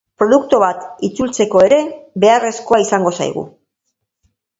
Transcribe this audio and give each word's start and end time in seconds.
Produktu 0.21 0.59
bat 0.61 0.79
itzultzeko 1.07 1.61
ere 1.65 1.77
beharrezkoa 2.23 2.79
izango 2.87 3.13
zaizu. 3.19 3.45